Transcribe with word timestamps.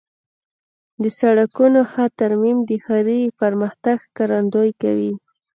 د 1.03 1.05
سړکونو 1.19 1.79
ښه 1.91 2.05
ترمیم 2.19 2.57
د 2.69 2.71
ښاري 2.85 3.21
پرمختګ 3.41 3.95
ښکارندویي 4.05 4.73
کوي. 4.81 5.13